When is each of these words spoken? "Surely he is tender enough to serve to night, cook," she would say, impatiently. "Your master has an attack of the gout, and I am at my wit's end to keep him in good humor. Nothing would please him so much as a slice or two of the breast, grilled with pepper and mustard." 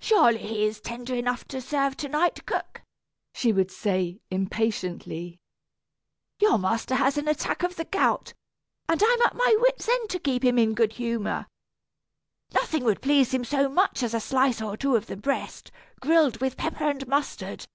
"Surely 0.00 0.38
he 0.38 0.64
is 0.64 0.80
tender 0.80 1.14
enough 1.14 1.46
to 1.48 1.60
serve 1.60 1.94
to 1.98 2.08
night, 2.08 2.46
cook," 2.46 2.80
she 3.34 3.52
would 3.52 3.70
say, 3.70 4.22
impatiently. 4.30 5.40
"Your 6.40 6.56
master 6.56 6.94
has 6.94 7.18
an 7.18 7.28
attack 7.28 7.62
of 7.62 7.76
the 7.76 7.84
gout, 7.84 8.32
and 8.88 9.02
I 9.02 9.06
am 9.06 9.20
at 9.26 9.36
my 9.36 9.54
wit's 9.60 9.86
end 9.90 10.08
to 10.08 10.18
keep 10.18 10.42
him 10.42 10.58
in 10.58 10.72
good 10.72 10.94
humor. 10.94 11.48
Nothing 12.54 12.82
would 12.84 13.02
please 13.02 13.34
him 13.34 13.44
so 13.44 13.68
much 13.68 14.02
as 14.02 14.14
a 14.14 14.20
slice 14.20 14.62
or 14.62 14.74
two 14.78 14.96
of 14.96 15.04
the 15.04 15.18
breast, 15.18 15.70
grilled 16.00 16.40
with 16.40 16.56
pepper 16.56 16.88
and 16.88 17.06
mustard." 17.06 17.66